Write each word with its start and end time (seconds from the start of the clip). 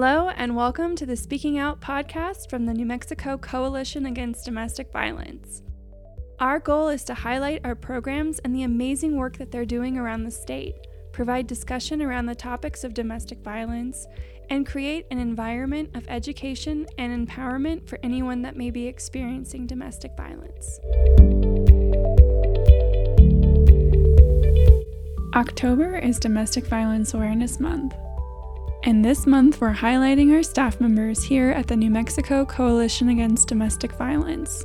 Hello, 0.00 0.28
and 0.28 0.54
welcome 0.54 0.94
to 0.94 1.04
the 1.04 1.16
Speaking 1.16 1.58
Out 1.58 1.80
podcast 1.80 2.48
from 2.48 2.66
the 2.66 2.72
New 2.72 2.86
Mexico 2.86 3.36
Coalition 3.36 4.06
Against 4.06 4.44
Domestic 4.44 4.92
Violence. 4.92 5.64
Our 6.38 6.60
goal 6.60 6.88
is 6.88 7.02
to 7.02 7.14
highlight 7.14 7.62
our 7.64 7.74
programs 7.74 8.38
and 8.38 8.54
the 8.54 8.62
amazing 8.62 9.16
work 9.16 9.38
that 9.38 9.50
they're 9.50 9.64
doing 9.64 9.98
around 9.98 10.22
the 10.22 10.30
state, 10.30 10.76
provide 11.10 11.48
discussion 11.48 12.00
around 12.00 12.26
the 12.26 12.36
topics 12.36 12.84
of 12.84 12.94
domestic 12.94 13.40
violence, 13.40 14.06
and 14.50 14.64
create 14.64 15.04
an 15.10 15.18
environment 15.18 15.90
of 15.96 16.06
education 16.06 16.86
and 16.96 17.28
empowerment 17.28 17.88
for 17.88 17.98
anyone 18.04 18.40
that 18.42 18.56
may 18.56 18.70
be 18.70 18.86
experiencing 18.86 19.66
domestic 19.66 20.16
violence. 20.16 20.78
October 25.34 25.98
is 25.98 26.20
Domestic 26.20 26.66
Violence 26.68 27.14
Awareness 27.14 27.58
Month. 27.58 27.96
And 28.84 29.04
this 29.04 29.26
month, 29.26 29.60
we're 29.60 29.74
highlighting 29.74 30.32
our 30.32 30.42
staff 30.42 30.80
members 30.80 31.22
here 31.22 31.50
at 31.50 31.66
the 31.66 31.76
New 31.76 31.90
Mexico 31.90 32.44
Coalition 32.44 33.08
Against 33.08 33.48
Domestic 33.48 33.92
Violence. 33.92 34.64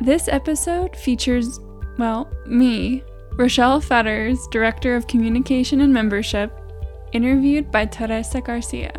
This 0.00 0.28
episode 0.28 0.94
features, 0.96 1.58
well, 1.98 2.30
me, 2.46 3.02
Rochelle 3.36 3.80
Fetters, 3.80 4.46
Director 4.48 4.94
of 4.94 5.06
Communication 5.06 5.80
and 5.80 5.92
Membership, 5.92 6.52
interviewed 7.12 7.70
by 7.70 7.86
Teresa 7.86 8.40
Garcia. 8.40 8.92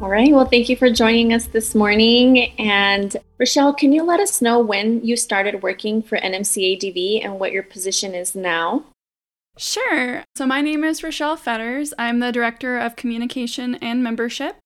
All 0.00 0.10
right. 0.10 0.32
Well, 0.32 0.44
thank 0.46 0.68
you 0.68 0.76
for 0.76 0.90
joining 0.90 1.32
us 1.32 1.46
this 1.46 1.74
morning. 1.74 2.52
And 2.58 3.16
Rochelle, 3.38 3.72
can 3.72 3.92
you 3.92 4.02
let 4.02 4.20
us 4.20 4.42
know 4.42 4.60
when 4.60 5.02
you 5.04 5.16
started 5.16 5.62
working 5.62 6.02
for 6.02 6.18
NMCADV 6.18 7.24
and 7.24 7.38
what 7.38 7.52
your 7.52 7.62
position 7.62 8.14
is 8.14 8.34
now? 8.34 8.84
Sure. 9.58 10.22
So, 10.36 10.46
my 10.46 10.60
name 10.60 10.84
is 10.84 11.02
Rochelle 11.02 11.36
Fetters. 11.36 11.94
I'm 11.98 12.20
the 12.20 12.30
Director 12.30 12.78
of 12.78 12.94
Communication 12.94 13.76
and 13.76 14.02
Membership. 14.02 14.56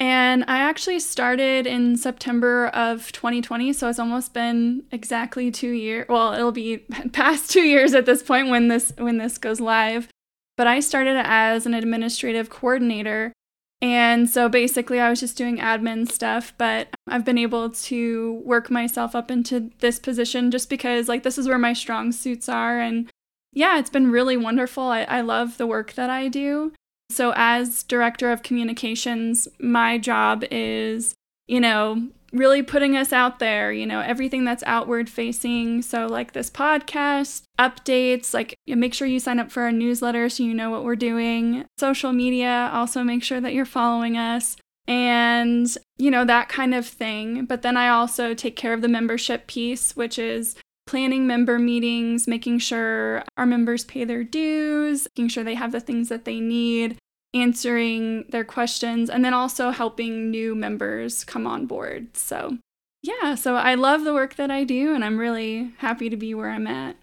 And 0.00 0.42
I 0.48 0.58
actually 0.58 1.00
started 1.00 1.66
in 1.66 1.96
September 1.96 2.68
of 2.68 3.12
2020, 3.12 3.72
so 3.74 3.88
it's 3.88 3.98
almost 3.98 4.32
been 4.32 4.84
exactly 4.90 5.50
two 5.50 5.70
years. 5.70 6.06
Well, 6.08 6.32
it'll 6.32 6.50
be 6.50 6.78
past 7.12 7.50
two 7.50 7.62
years 7.62 7.92
at 7.94 8.06
this 8.06 8.22
point 8.22 8.48
when 8.48 8.68
this 8.68 8.92
when 8.96 9.18
this 9.18 9.36
goes 9.36 9.60
live. 9.60 10.08
But 10.56 10.66
I 10.66 10.80
started 10.80 11.20
as 11.24 11.66
an 11.66 11.74
administrative 11.74 12.48
coordinator, 12.48 13.34
and 13.82 14.30
so 14.30 14.48
basically 14.48 14.98
I 14.98 15.10
was 15.10 15.20
just 15.20 15.36
doing 15.36 15.58
admin 15.58 16.10
stuff. 16.10 16.54
But 16.56 16.88
I've 17.06 17.24
been 17.24 17.38
able 17.38 17.68
to 17.70 18.42
work 18.44 18.70
myself 18.70 19.14
up 19.14 19.30
into 19.30 19.70
this 19.80 19.98
position 19.98 20.50
just 20.50 20.70
because 20.70 21.06
like 21.06 21.22
this 21.22 21.36
is 21.36 21.46
where 21.46 21.58
my 21.58 21.74
strong 21.74 22.12
suits 22.12 22.48
are, 22.48 22.80
and 22.80 23.11
yeah, 23.52 23.78
it's 23.78 23.90
been 23.90 24.10
really 24.10 24.36
wonderful. 24.36 24.84
I, 24.84 25.02
I 25.02 25.20
love 25.20 25.58
the 25.58 25.66
work 25.66 25.92
that 25.94 26.10
I 26.10 26.28
do. 26.28 26.72
So, 27.10 27.32
as 27.36 27.82
director 27.82 28.32
of 28.32 28.42
communications, 28.42 29.46
my 29.60 29.98
job 29.98 30.44
is, 30.50 31.14
you 31.46 31.60
know, 31.60 32.08
really 32.32 32.62
putting 32.62 32.96
us 32.96 33.12
out 33.12 33.38
there, 33.38 33.70
you 33.70 33.84
know, 33.84 34.00
everything 34.00 34.44
that's 34.44 34.62
outward 34.66 35.10
facing. 35.10 35.82
So, 35.82 36.06
like 36.06 36.32
this 36.32 36.48
podcast, 36.48 37.42
updates, 37.58 38.32
like 38.32 38.54
make 38.66 38.94
sure 38.94 39.06
you 39.06 39.20
sign 39.20 39.38
up 39.38 39.50
for 39.50 39.64
our 39.64 39.72
newsletter 39.72 40.30
so 40.30 40.42
you 40.42 40.54
know 40.54 40.70
what 40.70 40.84
we're 40.84 40.96
doing. 40.96 41.66
Social 41.78 42.12
media, 42.12 42.70
also 42.72 43.02
make 43.02 43.22
sure 43.22 43.40
that 43.40 43.52
you're 43.52 43.66
following 43.66 44.16
us 44.16 44.56
and, 44.88 45.68
you 45.98 46.10
know, 46.10 46.24
that 46.24 46.48
kind 46.48 46.74
of 46.74 46.86
thing. 46.86 47.44
But 47.44 47.60
then 47.60 47.76
I 47.76 47.88
also 47.88 48.32
take 48.32 48.56
care 48.56 48.72
of 48.72 48.80
the 48.80 48.88
membership 48.88 49.46
piece, 49.46 49.94
which 49.94 50.18
is 50.18 50.56
planning 50.86 51.26
member 51.26 51.58
meetings, 51.58 52.26
making 52.26 52.58
sure 52.58 53.24
our 53.36 53.46
members 53.46 53.84
pay 53.84 54.04
their 54.04 54.24
dues, 54.24 55.06
making 55.16 55.28
sure 55.28 55.44
they 55.44 55.54
have 55.54 55.72
the 55.72 55.80
things 55.80 56.08
that 56.08 56.24
they 56.24 56.40
need, 56.40 56.98
answering 57.34 58.24
their 58.30 58.44
questions, 58.44 59.08
and 59.08 59.24
then 59.24 59.34
also 59.34 59.70
helping 59.70 60.30
new 60.30 60.54
members 60.54 61.24
come 61.24 61.46
on 61.46 61.66
board. 61.66 62.16
So, 62.16 62.58
yeah, 63.02 63.34
so 63.34 63.56
I 63.56 63.74
love 63.74 64.04
the 64.04 64.14
work 64.14 64.36
that 64.36 64.50
I 64.50 64.64
do, 64.64 64.94
and 64.94 65.04
I'm 65.04 65.18
really 65.18 65.72
happy 65.78 66.08
to 66.10 66.16
be 66.16 66.34
where 66.34 66.50
I'm 66.50 66.66
at. 66.66 66.96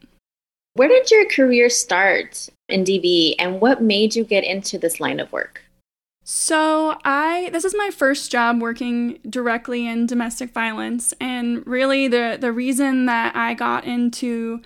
Where 0.73 0.87
did 0.87 1.11
your 1.11 1.27
career 1.27 1.69
start 1.69 2.47
in 2.67 2.83
DV, 2.83 3.35
and 3.39 3.59
what 3.59 3.81
made 3.81 4.15
you 4.15 4.23
get 4.23 4.43
into 4.43 4.77
this 4.77 4.99
line 4.99 5.19
of 5.19 5.31
work? 5.31 5.63
So, 6.31 6.95
I 7.03 7.49
this 7.53 7.65
is 7.65 7.73
my 7.75 7.89
first 7.89 8.31
job 8.31 8.61
working 8.61 9.17
directly 9.27 9.87
in 9.87 10.05
domestic 10.05 10.53
violence 10.53 11.11
and 11.19 11.65
really 11.65 12.07
the 12.07 12.37
the 12.39 12.51
reason 12.51 13.07
that 13.07 13.35
I 13.35 13.55
got 13.55 13.83
into 13.85 14.61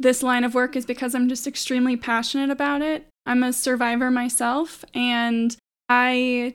this 0.00 0.22
line 0.22 0.44
of 0.44 0.54
work 0.54 0.76
is 0.76 0.86
because 0.86 1.14
I'm 1.14 1.28
just 1.28 1.46
extremely 1.46 1.98
passionate 1.98 2.48
about 2.48 2.80
it. 2.80 3.06
I'm 3.26 3.42
a 3.42 3.52
survivor 3.52 4.10
myself 4.10 4.82
and 4.94 5.54
I 5.90 6.54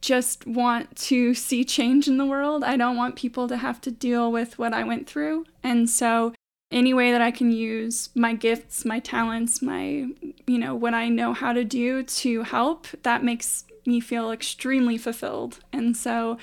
just 0.00 0.46
want 0.46 0.94
to 1.08 1.34
see 1.34 1.64
change 1.64 2.06
in 2.06 2.18
the 2.18 2.24
world. 2.24 2.62
I 2.62 2.76
don't 2.76 2.96
want 2.96 3.16
people 3.16 3.48
to 3.48 3.56
have 3.56 3.80
to 3.80 3.90
deal 3.90 4.30
with 4.30 4.60
what 4.60 4.72
I 4.72 4.84
went 4.84 5.08
through. 5.08 5.44
And 5.64 5.90
so 5.90 6.34
any 6.70 6.94
way 6.94 7.10
that 7.10 7.20
I 7.20 7.32
can 7.32 7.50
use 7.50 8.10
my 8.14 8.34
gifts, 8.34 8.84
my 8.84 9.00
talents, 9.00 9.60
my 9.60 10.06
you 10.46 10.58
know, 10.58 10.76
what 10.76 10.94
I 10.94 11.08
know 11.08 11.32
how 11.32 11.52
to 11.52 11.64
do 11.64 12.04
to 12.04 12.42
help, 12.44 12.86
that 13.02 13.24
makes 13.24 13.64
me 13.88 13.98
feel 13.98 14.30
extremely 14.30 14.96
fulfilled. 14.96 15.58
And 15.72 15.96
so, 15.96 16.38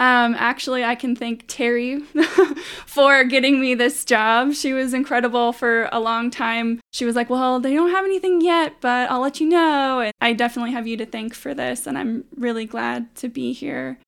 um, 0.00 0.34
actually, 0.38 0.84
I 0.84 0.94
can 0.94 1.14
thank 1.14 1.44
Terry 1.46 2.00
for 2.86 3.24
getting 3.24 3.60
me 3.60 3.74
this 3.74 4.04
job. 4.04 4.54
She 4.54 4.72
was 4.72 4.92
incredible 4.92 5.52
for 5.52 5.88
a 5.92 6.00
long 6.00 6.30
time. 6.30 6.80
She 6.92 7.04
was 7.04 7.16
like, 7.16 7.30
Well, 7.30 7.60
they 7.60 7.74
don't 7.74 7.90
have 7.90 8.04
anything 8.04 8.40
yet, 8.40 8.74
but 8.80 9.10
I'll 9.10 9.20
let 9.20 9.40
you 9.40 9.48
know. 9.48 10.00
And 10.00 10.12
I 10.20 10.32
definitely 10.34 10.72
have 10.72 10.86
you 10.86 10.96
to 10.98 11.06
thank 11.06 11.34
for 11.34 11.54
this. 11.54 11.86
And 11.86 11.96
I'm 11.96 12.24
really 12.36 12.66
glad 12.66 13.14
to 13.16 13.28
be 13.28 13.52
here 13.52 13.98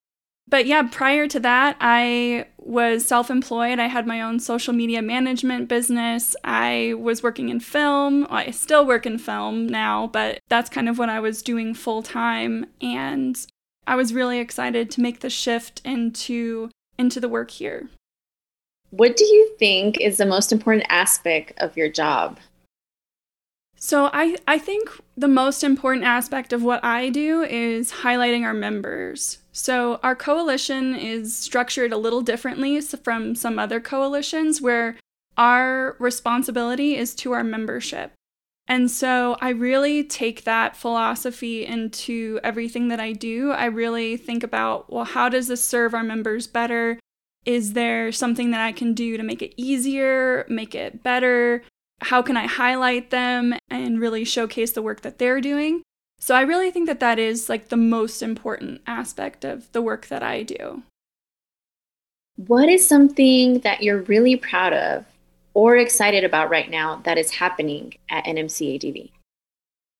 but 0.53 0.67
yeah, 0.67 0.83
prior 0.83 1.27
to 1.29 1.41
that, 1.41 1.79
I 1.81 2.45
was 2.59 3.07
self 3.07 3.31
employed. 3.31 3.79
I 3.79 3.87
had 3.87 4.07
my 4.07 4.21
own 4.21 4.39
social 4.39 4.75
media 4.75 5.01
management 5.01 5.67
business. 5.67 6.37
I 6.45 6.93
was 6.99 7.23
working 7.23 7.49
in 7.49 7.59
film. 7.59 8.27
I 8.29 8.51
still 8.51 8.87
work 8.87 9.07
in 9.07 9.17
film 9.17 9.67
now, 9.67 10.09
but 10.09 10.41
that's 10.51 10.69
kind 10.69 10.91
of 10.91 10.99
what 10.99 11.09
I 11.09 11.21
was 11.21 11.41
doing 11.41 11.73
full 11.73 12.03
time. 12.03 12.67
And 12.83 13.35
I 13.87 13.97
was 13.97 14.13
really 14.13 14.41
excited 14.41 14.91
to 14.91 15.01
make 15.01 15.21
the 15.21 15.31
shift 15.31 15.81
into, 15.87 16.69
into 16.99 17.19
the 17.19 17.31
work 17.31 17.51
here. 17.51 17.89
What 18.91 19.17
do 19.17 19.25
you 19.25 19.57
think 19.59 19.99
is 20.03 20.19
the 20.19 20.27
most 20.27 20.53
important 20.53 20.85
aspect 20.91 21.55
of 21.57 21.79
your 21.79 21.89
job? 21.89 22.39
So 23.85 24.11
I, 24.13 24.37
I 24.47 24.59
think 24.59 24.89
the 25.17 25.27
most 25.27 25.65
important 25.65 26.05
aspect 26.05 26.53
of 26.53 26.63
what 26.63 26.85
I 26.85 27.09
do 27.09 27.43
is 27.43 27.91
highlighting 27.91 28.45
our 28.45 28.55
members. 28.55 29.39
So 29.51 29.99
our 30.05 30.15
coalition 30.15 30.95
is 30.95 31.37
structured 31.37 31.93
a 31.93 31.97
little 31.97 32.23
differently 32.23 32.81
from 32.81 33.35
some 33.35 33.59
other 33.59 33.81
coalitions 33.81 34.63
where 34.63 34.97
our 35.37 35.97
responsibility 35.99 36.95
is 36.95 37.13
to 37.17 37.33
our 37.33 37.43
membership. 37.43 38.13
And 38.69 38.89
so 38.89 39.37
I 39.41 39.49
really 39.49 40.05
take 40.05 40.45
that 40.45 40.77
philosophy 40.77 41.67
into 41.67 42.39
everything 42.45 42.87
that 42.87 43.01
I 43.01 43.11
do. 43.13 43.51
I 43.51 43.65
really 43.65 44.17
think 44.17 44.45
about, 44.45 44.93
well, 44.93 45.07
how 45.07 45.29
does 45.29 45.49
this 45.49 45.65
serve 45.65 45.93
our 45.93 46.05
members 46.05 46.47
better? 46.47 47.01
Is 47.45 47.73
there 47.73 48.13
something 48.13 48.53
that 48.53 48.61
I 48.61 48.71
can 48.71 48.95
do 48.95 49.17
to 49.17 49.25
make 49.25 49.43
it 49.43 49.61
easier, 49.61 50.47
make 50.49 50.77
it 50.77 51.03
better? 51.03 51.65
How 52.03 52.23
can 52.23 52.37
I 52.37 52.47
highlight 52.47 53.11
them 53.11 53.55
and 53.71 54.01
really 54.01 54.25
showcase 54.25 54.73
the 54.73 54.83
work 54.83 55.03
that 55.03 55.19
they're 55.19 55.41
doing. 55.41 55.83
So 56.19 56.35
I 56.37 56.43
really 56.43 56.71
think 56.71 56.87
that 56.87 57.01
that 57.01 57.19
is 57.19 57.49
like 57.49 57.69
the 57.69 57.77
most 57.77 58.23
important 58.23 58.81
aspect 58.87 59.45
of 59.45 59.71
the 59.73 59.83
work 59.83 60.07
that 60.07 60.23
I 60.23 60.43
do. 60.43 60.83
What 62.37 62.69
is 62.69 62.87
something 62.87 63.61
that 63.61 63.83
you're 63.83 64.03
really 64.03 64.37
proud 64.37 64.73
of 64.73 65.05
or 65.55 65.77
excited 65.77 66.25
about 66.25 66.51
right 66.51 66.71
now 66.71 67.03
that 67.05 67.19
is 67.19 67.33
happening 67.33 67.95
at 68.09 68.25
NMCADV? 68.25 69.11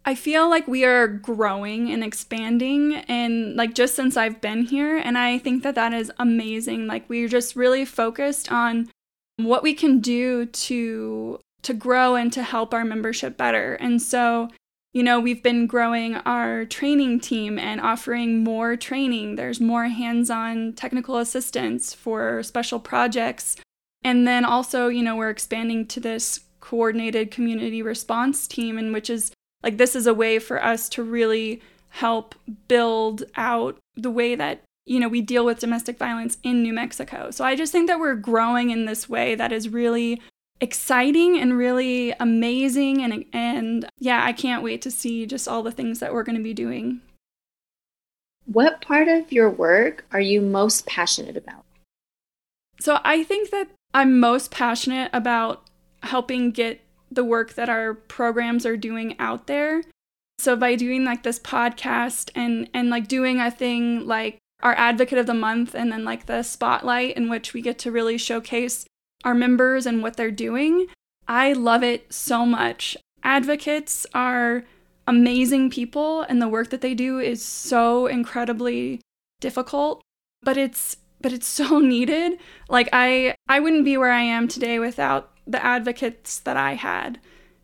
I 0.05 0.15
feel 0.15 0.51
like 0.51 0.67
we 0.67 0.85
are 0.85 1.07
growing 1.07 1.91
and 1.91 2.03
expanding 2.03 2.97
and 3.09 3.55
like 3.55 3.75
just 3.75 3.95
since 3.95 4.17
I've 4.17 4.41
been 4.41 4.63
here 4.63 4.97
and 4.97 5.17
I 5.17 5.39
think 5.39 5.63
that 5.63 5.77
that 5.77 5.93
is 5.93 6.11
amazing. 6.19 6.87
Like 6.87 7.09
we're 7.09 7.29
just 7.29 7.55
really 7.55 7.85
focused 7.85 8.51
on 8.51 8.91
what 9.37 9.63
we 9.63 9.75
can 9.75 10.01
do 10.01 10.47
to 10.47 11.39
to 11.63 11.75
grow 11.75 12.15
and 12.17 12.33
to 12.33 12.43
help 12.43 12.75
our 12.75 12.85
membership 12.85 13.37
better. 13.37 13.75
And 13.75 14.03
so, 14.03 14.49
you 14.93 15.03
know, 15.03 15.21
we've 15.21 15.43
been 15.43 15.67
growing 15.67 16.17
our 16.17 16.65
training 16.65 17.21
team 17.21 17.59
and 17.59 17.81
offering 17.81 18.45
more 18.45 18.77
training. 18.77 19.37
There's 19.37 19.61
more 19.61 19.85
hands 19.85 20.31
on 20.31 20.75
technical 20.75 21.19
assistance 21.19 21.95
for 21.95 22.43
special 22.43 22.81
projects. 22.81 23.57
And 24.05 24.27
then 24.27 24.45
also, 24.45 24.89
you 24.89 25.03
know, 25.03 25.17
we're 25.17 25.31
expanding 25.31 25.87
to 25.89 26.01
this 26.01 26.41
coordinated 26.61 27.31
community 27.31 27.83
response 27.83 28.47
team, 28.47 28.79
and 28.79 28.93
which 28.93 29.11
is 29.11 29.33
like 29.63 29.79
this 29.79 29.95
is 29.95 30.07
a 30.07 30.15
way 30.15 30.39
for 30.39 30.63
us 30.63 30.89
to 30.91 31.03
really 31.03 31.63
help 31.91 32.35
build 32.69 33.25
out 33.37 33.79
the 33.97 34.11
way 34.11 34.35
that 34.35 34.63
you 34.87 34.99
know 34.99 35.09
we 35.09 35.21
deal 35.21 35.45
with 35.45 35.61
domestic 35.61 35.99
violence 35.99 36.39
in 36.43 36.63
New 36.63 36.73
Mexico. 36.73 37.31
So 37.31 37.45
I 37.45 37.55
just 37.55 37.73
think 37.73 37.89
that 37.89 38.01
we're 38.01 38.15
growing 38.15 38.71
in 38.71 38.87
this 38.87 39.09
way 39.09 39.35
that 39.35 39.53
is 39.53 39.69
really 39.69 40.21
exciting 40.63 41.39
and 41.39 41.59
really 41.59 42.15
amazing 42.21 43.03
and 43.03 43.25
and 43.33 43.91
yeah, 43.99 44.25
I 44.25 44.33
can't 44.33 44.63
wait 44.63 44.81
to 44.83 44.91
see 44.91 45.27
just 45.27 45.49
all 45.49 45.63
the 45.63 45.73
things 45.73 45.99
that 45.99 46.15
we're 46.15 46.23
going 46.23 46.39
to 46.39 46.43
be 46.43 46.55
doing. 46.55 47.03
What 48.47 48.81
part 48.81 49.09
of 49.09 49.33
your 49.33 49.51
work 49.51 50.05
are 50.13 50.21
you 50.21 50.41
most 50.41 50.87
passionate 50.87 51.37
about? 51.37 51.65
So 52.81 53.01
I 53.05 53.25
think 53.25 53.51
that 53.51 53.69
I'm 53.93 54.21
most 54.21 54.51
passionate 54.51 55.11
about 55.13 55.65
helping 56.03 56.53
get 56.53 56.81
the 57.11 57.25
work 57.25 57.55
that 57.55 57.69
our 57.69 57.95
programs 57.95 58.65
are 58.65 58.77
doing 58.77 59.17
out 59.19 59.49
there. 59.49 59.83
So 60.39 60.57
by 60.57 60.77
doing 60.77 61.05
like 61.05 61.25
this 61.25 61.41
podcast 61.41 62.31
and 62.37 62.71
and 62.73 62.89
like 62.89 63.09
doing 63.09 63.41
a 63.41 63.51
thing 63.51 64.07
like 64.07 64.39
our 64.63 64.75
advocate 64.75 65.19
of 65.19 65.27
the 65.27 65.35
month 65.35 65.75
and 65.75 65.91
then 65.91 66.05
like 66.05 66.27
the 66.27 66.45
spotlight 66.45 67.17
in 67.17 67.29
which 67.29 67.53
we 67.53 67.63
get 67.63 67.81
to 67.81 67.91
really 67.91 68.17
showcase 68.17 68.87
our 69.25 69.35
members 69.35 69.87
and 69.87 70.03
what 70.03 70.17
they're 70.17 70.31
doing, 70.31 70.87
I 71.29 71.53
love 71.53 71.83
it 71.83 72.13
so 72.13 72.45
much. 72.45 72.97
Advocates 73.23 74.07
are 74.15 74.65
amazing 75.07 75.71
people 75.71 76.23
and 76.23 76.41
the 76.41 76.49
work 76.49 76.71
that 76.71 76.81
they 76.81 76.95
do 76.95 77.19
is 77.19 77.45
so 77.45 78.07
incredibly 78.07 79.01
difficult, 79.41 80.03
but 80.43 80.57
it's 80.57 80.97
but 81.21 81.33
it's 81.33 81.47
so 81.61 81.79
needed. 81.79 82.39
Like 82.69 82.89
I 82.93 83.35
I 83.49 83.61
wouldn't 83.61 83.85
be 83.85 83.97
where 83.97 84.13
I 84.13 84.23
am 84.23 84.49
today 84.49 84.79
without 84.79 85.31
the 85.47 85.65
advocates 85.65 86.39
that 86.41 86.57
I 86.57 86.75
had. 86.75 87.21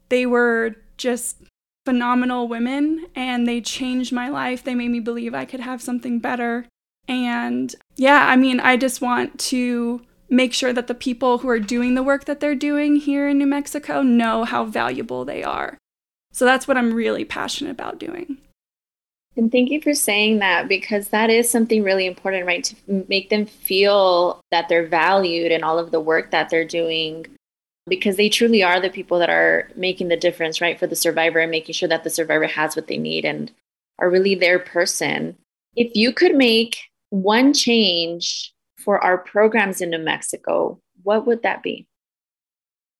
They 0.09 0.27
were 0.27 0.77
just 0.97 1.43
phenomenal 1.85 2.49
women 2.49 3.07
and 3.15 3.47
they 3.47 3.61
changed 3.61 4.13
my 4.13 4.29
life. 4.29 4.63
They 4.63 4.75
made 4.75 4.91
me 4.91 5.01
believe 5.01 5.35
I 5.35 5.45
could 5.45 5.61
have 5.61 5.81
something 5.81 6.19
better. 6.19 6.67
And 7.07 7.75
yeah, 7.97 8.27
I 8.29 8.37
mean, 8.37 8.61
I 8.61 8.77
just 8.77 9.01
want 9.01 9.39
to 9.41 10.03
make 10.29 10.53
sure 10.53 10.73
that 10.73 10.87
the 10.87 10.95
people 10.95 11.39
who 11.39 11.49
are 11.49 11.61
doing 11.61 11.95
the 11.95 12.03
work 12.03 12.25
that 12.27 12.41
they're 12.41 12.55
doing 12.55 12.97
here 12.97 13.29
in 13.29 13.39
New 13.39 13.47
Mexico 13.47 14.03
know 14.03 14.45
how 14.45 14.65
valuable 14.65 15.25
they 15.25 15.43
are. 15.43 15.79
So 16.33 16.45
that's 16.45 16.69
what 16.69 16.77
I'm 16.77 16.93
really 16.93 17.25
passionate 17.25 17.71
about 17.71 17.99
doing. 17.99 18.39
And 19.37 19.53
thank 19.53 19.71
you 19.71 19.81
for 19.81 19.95
saying 19.95 20.41
that 20.41 20.67
because 20.67 21.09
that 21.09 21.31
is 21.31 21.49
something 21.49 21.85
really 21.85 22.07
important, 22.07 22.45
right? 22.45 22.65
To 22.65 23.05
make 23.09 23.31
them 23.31 23.47
feel 23.47 24.41
that 24.51 24.69
they're 24.69 24.87
valued 24.87 25.53
in 25.53 25.63
all 25.63 25.79
of 25.79 25.93
the 25.93 26.01
work 26.01 26.33
that 26.33 26.51
they're 26.51 26.65
doing 26.65 27.27
because 27.87 28.17
they 28.17 28.29
truly 28.29 28.63
are 28.63 28.81
the 28.81 28.91
people 28.91 29.19
that 29.21 29.31
are 29.31 29.71
making 29.77 30.09
the 30.09 30.17
difference, 30.17 30.61
right, 30.61 30.79
for 30.79 30.87
the 30.87 30.97
survivor 30.97 31.39
and 31.39 31.51
making 31.51 31.73
sure 31.73 31.89
that 31.89 32.05
the 32.05 32.11
survivor 32.11 32.47
has 32.47 32.77
what 32.77 32.89
they 32.89 32.99
need 32.99 33.25
and 33.25 33.51
are 33.99 34.11
really 34.11 34.35
their 34.35 34.59
person. 34.59 35.37
If 35.77 35.95
you 35.95 36.13
could 36.13 36.35
make 36.35 36.91
one 37.11 37.55
change 37.55 38.53
for 38.89 39.05
our 39.05 39.19
programs 39.19 39.83
in 39.83 39.91
New 39.91 39.99
Mexico, 39.99 40.81
what 41.03 41.27
would 41.27 41.43
that 41.43 41.63
be? 41.63 41.87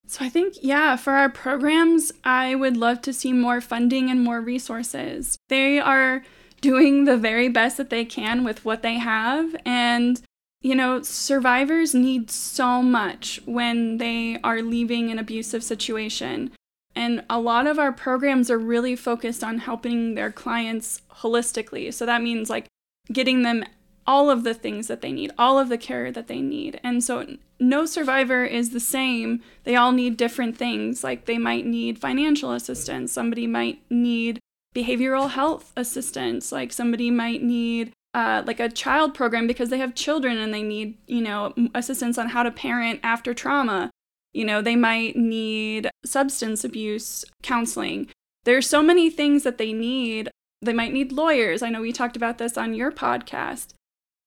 So 0.07 0.23
I 0.23 0.29
think, 0.29 0.57
yeah, 0.61 0.97
for 0.97 1.15
our 1.15 1.31
programs, 1.31 2.13
I 2.25 2.57
would 2.57 2.77
love 2.77 3.01
to 3.03 3.13
see 3.15 3.33
more 3.33 3.63
funding 3.63 4.11
and 4.11 4.23
more 4.23 4.43
resources. 4.43 5.39
They 5.49 5.81
are 5.81 6.23
doing 6.61 7.07
the 7.07 7.17
very 7.17 7.49
best 7.49 7.79
that 7.79 7.89
they 7.89 8.05
can 8.05 8.45
with 8.45 8.67
what 8.67 8.83
they 8.83 8.99
have. 8.99 9.57
And 9.65 10.21
you 10.61 10.75
know, 10.75 11.01
survivors 11.01 11.95
need 11.95 12.31
so 12.31 12.83
much 12.83 13.41
when 13.47 13.97
they 13.97 14.39
are 14.45 14.61
leaving 14.61 15.11
an 15.11 15.19
abusive 15.19 15.65
situation. 15.65 16.51
And 16.95 17.25
a 17.31 17.41
lot 17.41 17.67
of 17.67 17.79
our 17.79 17.93
programs 17.93 18.51
are 18.51 18.59
really 18.59 18.95
focused 18.95 19.43
on 19.43 19.57
helping 19.57 20.17
their 20.17 20.33
clients 20.33 21.01
holistically. 21.23 21.95
So 21.95 22.05
that 22.05 22.21
means 22.21 22.51
like 22.51 22.67
getting 23.11 23.43
them 23.43 23.65
all 24.09 24.31
of 24.31 24.43
the 24.43 24.55
things 24.55 24.87
that 24.87 25.03
they 25.03 25.13
need, 25.13 25.31
all 25.37 25.59
of 25.59 25.69
the 25.69 25.77
care 25.77 26.11
that 26.11 26.29
they 26.29 26.41
need. 26.41 26.81
And 26.83 27.05
so 27.05 27.27
no 27.61 27.85
survivor 27.85 28.43
is 28.43 28.71
the 28.71 28.81
same. 28.81 29.43
They 29.65 29.77
all 29.77 29.93
need 29.93 30.17
different 30.17 30.57
things. 30.57 31.05
Like 31.05 31.27
they 31.27 31.37
might 31.37 31.67
need 31.67 31.99
financial 31.99 32.53
assistance, 32.53 33.13
somebody 33.13 33.47
might 33.47 33.83
need 33.91 34.41
behavioral 34.75 35.29
health 35.29 35.75
assistance, 35.77 36.51
like 36.51 36.73
somebody 36.73 37.11
might 37.11 37.43
need 37.43 37.93
uh, 38.15 38.43
like 38.47 38.61
a 38.61 38.71
child 38.71 39.15
program 39.15 39.47
because 39.47 39.69
they 39.69 39.79
have 39.79 39.95
children 39.95 40.39
and 40.39 40.55
they 40.55 40.63
need, 40.63 40.97
you 41.07 41.21
know, 41.21 41.53
assistance 41.75 42.17
on 42.17 42.31
how 42.31 42.43
to 42.43 42.51
parent 42.51 43.01
after 43.03 43.35
trauma. 43.35 43.91
You 44.33 44.47
know, 44.47 44.63
they 44.63 44.77
might 44.77 45.17
need 45.17 45.91
substance 46.07 46.65
abuse 46.65 47.27
counseling. 47.43 48.09
There's 48.45 48.67
so 48.67 48.83
many 48.83 49.11
things 49.11 49.43
that 49.43 49.59
they 49.59 49.75
need. 49.75 50.31
They 50.63 50.73
might 50.73 50.95
need 50.95 51.13
lawyers. 51.13 51.63
I 51.63 51.69
know 51.69 51.83
we 51.83 51.93
talked 51.93 52.17
about 52.17 52.39
this 52.39 52.57
on 52.57 52.73
your 52.73 52.91
podcast. 52.91 53.75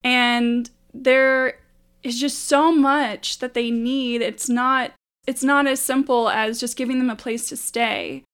And 0.04 0.70
there 0.92 1.58
is 2.02 2.18
just 2.18 2.44
so 2.44 2.72
much 2.72 3.38
that 3.38 3.54
they 3.54 3.70
need. 3.70 4.22
It's 4.22 4.48
not 4.48 4.92
it's 5.26 5.44
not 5.44 5.68
as 5.68 5.80
simple 5.80 6.28
as 6.28 6.58
just 6.58 6.76
giving 6.76 6.98
them 6.98 7.10
a 7.10 7.16
place 7.16 7.48
to 7.48 7.56
stay. 7.56 8.24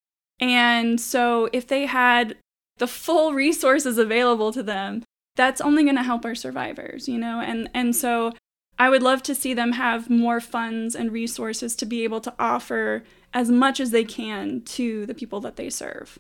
And 0.41 0.99
so 0.99 1.51
if 1.53 1.67
they 1.67 1.85
had 1.85 2.37
the 2.79 2.87
full 2.87 3.35
resources 3.35 3.99
available 3.99 4.53
to 4.53 4.63
them, 4.63 5.03
that's 5.37 5.61
only 5.61 5.83
going 5.85 5.97
to 5.97 6.03
help 6.03 6.25
our 6.25 6.35
survivors, 6.35 7.09
you 7.09 7.19
know? 7.19 7.41
And 7.41 7.69
and 7.75 7.95
so 7.95 8.33
I 8.79 8.89
would 8.91 9.03
love 9.03 9.23
to 9.25 9.35
see 9.35 9.55
them 9.55 9.73
have 9.73 10.09
more 10.09 10.41
funds 10.41 10.95
and 10.95 11.13
resources 11.13 11.75
to 11.77 11.87
be 11.87 12.05
able 12.05 12.21
to 12.21 12.35
offer 12.39 13.03
as 13.35 13.51
much 13.51 13.81
as 13.81 13.91
they 13.91 14.05
can 14.05 14.63
to 14.63 15.05
the 15.07 15.15
people 15.15 15.41
that 15.41 15.57
they 15.57 15.69
serve. 15.69 16.19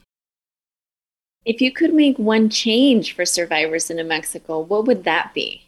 If 1.44 1.61
you 1.61 1.73
could 1.73 1.94
make 1.94 2.19
one 2.19 2.50
change 2.50 3.14
for 3.14 3.25
survivors 3.25 3.90
in 3.90 3.96
New 3.96 4.05
Mexico, 4.05 4.61
what 4.61 4.87
would 4.87 5.05
that 5.05 5.32
be? 5.35 5.64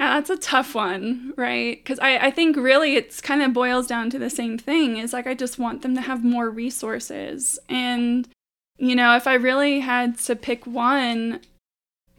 Uh, 0.00 0.14
that's 0.14 0.30
a 0.30 0.36
tough 0.36 0.74
one, 0.74 1.32
right? 1.36 1.76
Because 1.76 1.98
I, 2.00 2.18
I 2.18 2.30
think 2.30 2.56
really 2.56 2.96
it's 2.96 3.20
kind 3.20 3.42
of 3.42 3.52
boils 3.52 3.86
down 3.86 4.10
to 4.10 4.18
the 4.18 4.30
same 4.30 4.58
thing. 4.58 4.96
Is 4.96 5.12
like 5.12 5.26
I 5.26 5.34
just 5.34 5.58
want 5.58 5.82
them 5.82 5.94
to 5.94 6.00
have 6.00 6.24
more 6.24 6.50
resources. 6.50 7.58
And, 7.68 8.28
you 8.78 8.96
know, 8.96 9.14
if 9.14 9.26
I 9.26 9.34
really 9.34 9.80
had 9.80 10.18
to 10.20 10.34
pick 10.34 10.66
one, 10.66 11.40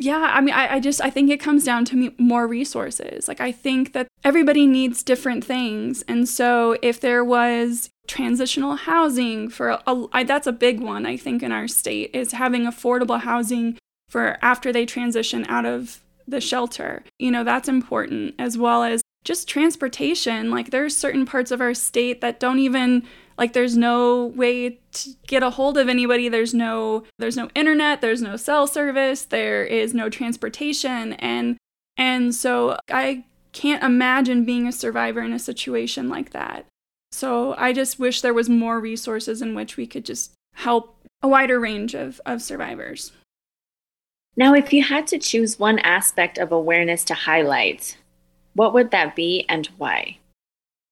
yeah, 0.04 0.32
I 0.34 0.42
mean, 0.42 0.54
I, 0.54 0.76
I 0.76 0.80
just 0.82 1.00
I 1.00 1.10
think 1.10 1.30
it 1.30 1.40
comes 1.40 1.64
down 1.64 1.86
to 1.86 1.96
me, 1.96 2.14
more 2.18 2.46
resources. 2.46 3.30
Like 3.30 3.40
I 3.40 3.54
think 3.54 3.94
that 3.94 4.08
everybody 4.24 4.68
needs 4.68 5.02
different 5.02 5.46
things, 5.46 6.04
and 6.10 6.28
so 6.28 6.78
if 6.82 7.00
there 7.00 7.24
was 7.24 7.90
transitional 8.06 8.76
housing 8.76 9.48
for 9.48 9.70
a, 9.70 9.82
a 9.88 10.06
I, 10.12 10.24
that's 10.26 10.46
a 10.46 10.52
big 10.52 10.82
one 10.82 11.06
I 11.06 11.16
think 11.16 11.42
in 11.42 11.54
our 11.54 11.70
state 11.70 12.12
is 12.14 12.34
having 12.34 12.64
affordable 12.64 13.22
housing 13.22 13.78
for 14.10 14.38
after 14.42 14.74
they 14.74 14.86
transition 14.86 15.46
out 15.48 15.66
of 15.66 16.02
the 16.28 16.42
shelter. 16.42 17.04
You 17.18 17.32
know, 17.32 17.46
that's 17.46 17.70
important 17.70 18.36
as 18.38 18.58
well 18.58 18.84
as 18.84 19.02
just 19.24 19.48
transportation. 19.48 20.52
Like 20.52 20.72
there's 20.72 20.98
certain 20.98 21.26
parts 21.26 21.50
of 21.50 21.62
our 21.62 21.74
state 21.74 22.20
that 22.20 22.42
don't 22.42 22.60
even 22.60 23.04
like 23.44 23.52
there's 23.52 23.76
no 23.76 24.28
way 24.28 24.80
to 24.94 25.10
get 25.28 25.44
a 25.44 25.50
hold 25.50 25.78
of 25.78 25.90
anybody. 25.90 26.30
There's 26.30 26.54
no 26.54 27.04
there's 27.20 27.36
no 27.36 27.50
internet. 27.54 28.00
There's 28.00 28.22
no 28.22 28.38
cell 28.38 28.68
service. 28.68 29.26
There 29.26 29.66
is 29.66 29.94
no 29.94 30.10
transportation. 30.10 31.12
And 31.14 31.58
and 31.98 32.34
so 32.34 32.78
i 32.90 33.26
can't 33.52 33.84
imagine 33.84 34.46
being 34.46 34.66
a 34.66 34.72
survivor 34.72 35.20
in 35.20 35.34
a 35.34 35.40
situation 35.40 36.08
like 36.08 36.30
that. 36.30 36.66
So 37.12 37.54
i 37.58 37.74
just 37.74 38.00
wish 38.00 38.22
there 38.22 38.34
was 38.34 38.48
more 38.48 38.80
resources 38.80 39.42
in 39.42 39.56
which 39.56 39.76
we 39.76 39.88
could 39.88 40.06
just 40.06 40.32
help 40.56 40.96
a 41.22 41.28
wider 41.28 41.60
range 41.60 41.94
of, 41.94 42.22
of 42.26 42.42
survivors. 42.42 43.12
Now 44.38 44.54
if 44.54 44.72
you 44.72 44.84
had 44.84 45.06
to 45.08 45.20
choose 45.20 45.60
one 45.60 45.80
aspect 45.80 46.38
of 46.38 46.54
awareness 46.54 47.04
to 47.06 47.14
highlight 47.14 47.98
what 48.54 48.74
would 48.74 48.92
that 48.92 49.18
be 49.18 49.46
and 49.50 49.68
why? 49.78 50.20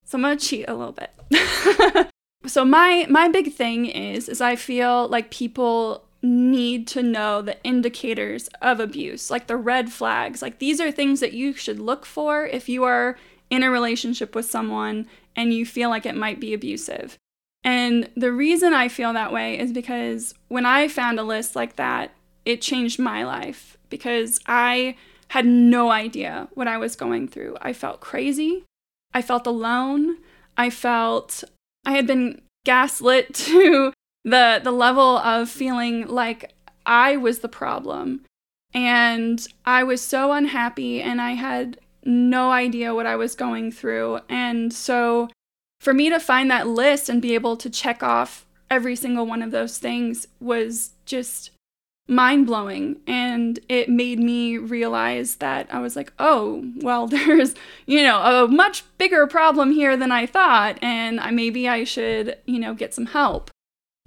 So 0.04 0.18
i'm 0.18 0.22
going 0.22 0.36
to 0.36 0.46
cheat 0.46 0.68
a 0.68 0.74
little 0.74 0.92
bit 0.92 2.10
so 2.46 2.64
my 2.64 3.06
my 3.08 3.28
big 3.28 3.52
thing 3.52 3.86
is 3.86 4.28
is 4.28 4.40
I 4.40 4.56
feel 4.56 5.08
like 5.08 5.30
people 5.30 6.04
need 6.22 6.86
to 6.86 7.02
know 7.02 7.42
the 7.42 7.60
indicators 7.64 8.48
of 8.60 8.78
abuse, 8.78 9.30
like 9.30 9.48
the 9.48 9.56
red 9.56 9.92
flags. 9.92 10.40
Like 10.40 10.58
these 10.58 10.80
are 10.80 10.92
things 10.92 11.20
that 11.20 11.32
you 11.32 11.52
should 11.52 11.80
look 11.80 12.06
for 12.06 12.46
if 12.46 12.68
you 12.68 12.84
are 12.84 13.18
in 13.50 13.62
a 13.62 13.70
relationship 13.70 14.34
with 14.34 14.46
someone 14.48 15.06
and 15.34 15.52
you 15.52 15.66
feel 15.66 15.90
like 15.90 16.06
it 16.06 16.16
might 16.16 16.40
be 16.40 16.54
abusive. 16.54 17.18
And 17.64 18.08
the 18.16 18.32
reason 18.32 18.72
I 18.72 18.88
feel 18.88 19.12
that 19.12 19.32
way 19.32 19.58
is 19.58 19.72
because 19.72 20.34
when 20.48 20.66
I 20.66 20.88
found 20.88 21.18
a 21.18 21.24
list 21.24 21.54
like 21.54 21.76
that, 21.76 22.12
it 22.44 22.60
changed 22.60 22.98
my 22.98 23.24
life 23.24 23.76
because 23.88 24.40
I 24.46 24.96
had 25.28 25.46
no 25.46 25.90
idea 25.90 26.48
what 26.54 26.68
I 26.68 26.76
was 26.76 26.96
going 26.96 27.28
through. 27.28 27.56
I 27.60 27.72
felt 27.72 28.00
crazy. 28.00 28.64
I 29.14 29.22
felt 29.22 29.46
alone. 29.46 30.18
I 30.56 30.70
felt 30.70 31.44
I 31.84 31.92
had 31.92 32.06
been 32.06 32.42
gaslit 32.64 33.34
to 33.46 33.92
the 34.24 34.60
the 34.62 34.72
level 34.72 35.18
of 35.18 35.48
feeling 35.48 36.06
like 36.06 36.54
I 36.86 37.16
was 37.16 37.40
the 37.40 37.48
problem. 37.48 38.24
And 38.74 39.46
I 39.66 39.84
was 39.84 40.00
so 40.00 40.32
unhappy 40.32 41.02
and 41.02 41.20
I 41.20 41.32
had 41.32 41.78
no 42.04 42.50
idea 42.50 42.94
what 42.94 43.06
I 43.06 43.16
was 43.16 43.34
going 43.34 43.70
through. 43.70 44.20
And 44.28 44.72
so 44.72 45.28
for 45.78 45.92
me 45.92 46.08
to 46.08 46.18
find 46.18 46.50
that 46.50 46.68
list 46.68 47.08
and 47.08 47.20
be 47.20 47.34
able 47.34 47.56
to 47.58 47.68
check 47.68 48.02
off 48.02 48.46
every 48.70 48.96
single 48.96 49.26
one 49.26 49.42
of 49.42 49.50
those 49.50 49.78
things 49.78 50.26
was 50.40 50.92
just 51.04 51.50
mind 52.08 52.46
blowing. 52.46 53.00
And 53.06 53.58
it 53.68 53.88
made 53.88 54.18
me 54.18 54.58
realize 54.58 55.36
that 55.36 55.72
I 55.72 55.80
was 55.80 55.96
like, 55.96 56.12
oh, 56.18 56.70
well, 56.76 57.06
there's, 57.08 57.54
you 57.86 58.02
know, 58.02 58.44
a 58.44 58.48
much 58.48 58.84
bigger 58.98 59.26
problem 59.26 59.72
here 59.72 59.96
than 59.96 60.12
I 60.12 60.26
thought. 60.26 60.78
And 60.82 61.20
I, 61.20 61.30
maybe 61.30 61.68
I 61.68 61.84
should, 61.84 62.38
you 62.46 62.58
know, 62.58 62.74
get 62.74 62.94
some 62.94 63.06
help. 63.06 63.50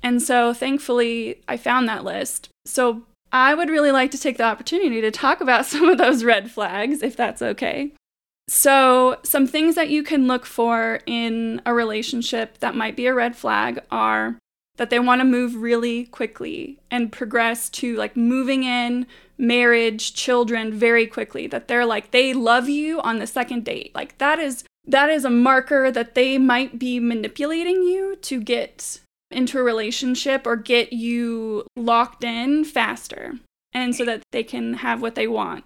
And 0.04 0.22
so 0.22 0.54
thankfully, 0.54 1.42
I 1.48 1.58
found 1.58 1.88
that 1.88 2.04
list. 2.04 2.50
So 2.66 3.04
I 3.32 3.54
would 3.54 3.70
really 3.70 3.92
like 3.92 4.12
to 4.12 4.20
take 4.20 4.38
the 4.38 4.44
opportunity 4.44 5.02
to 5.02 5.12
talk 5.12 5.42
about 5.42 5.66
some 5.66 5.90
of 5.90 5.98
those 5.98 6.24
red 6.24 6.52
flags, 6.52 7.02
if 7.02 7.16
that's 7.16 7.42
okay. 7.42 7.92
So, 8.48 9.18
some 9.24 9.48
things 9.48 9.74
that 9.74 9.90
you 9.90 10.04
can 10.04 10.28
look 10.28 10.46
for 10.46 11.00
in 11.08 11.64
a 11.66 11.74
relationship 11.74 12.60
that 12.60 12.76
might 12.76 12.96
be 12.96 13.08
a 13.08 13.14
red 13.14 13.36
flag 13.36 13.80
are 13.90 14.38
that 14.78 14.90
they 14.90 15.00
want 15.00 15.22
to 15.22 15.26
move 15.26 15.56
really 15.56 16.06
quickly 16.06 16.80
and 16.92 17.12
progress 17.12 17.70
to 17.70 17.96
like 17.96 18.18
moving 18.18 18.64
in, 18.64 19.08
marriage, 19.38 20.14
children 20.14 20.74
very 20.74 21.08
quickly. 21.08 21.48
That 21.48 21.68
they're 21.68 21.86
like 21.86 22.12
they 22.12 22.34
love 22.34 22.70
you 22.70 23.00
on 23.02 23.20
the 23.20 23.28
second 23.28 23.66
date. 23.66 23.94
Like 23.96 24.18
that 24.18 24.40
is 24.40 24.64
that 24.88 25.10
is 25.10 25.26
a 25.26 25.30
marker 25.30 25.92
that 25.92 26.16
they 26.16 26.38
might 26.38 26.78
be 26.78 27.00
manipulating 27.00 27.84
you 27.84 28.16
to 28.18 28.42
get 28.42 29.00
into 29.32 29.60
a 29.60 29.64
relationship 29.64 30.46
or 30.46 30.56
get 30.56 30.94
you 30.94 31.66
locked 31.76 32.24
in 32.24 32.64
faster 32.64 33.34
and 33.74 33.96
so 33.96 34.06
that 34.06 34.22
they 34.32 34.44
can 34.44 34.76
have 34.76 35.02
what 35.02 35.16
they 35.16 35.28
want. 35.28 35.64